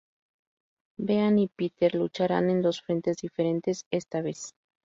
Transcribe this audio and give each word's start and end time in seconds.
Bean 0.97 1.37
y 1.37 1.47
Peter 1.47 1.93
lucharán 1.93 2.49
en 2.49 2.63
dos 2.63 2.81
frentes 2.81 3.17
diferentes 3.17 3.85
esta 3.91 4.23
vez. 4.23 4.55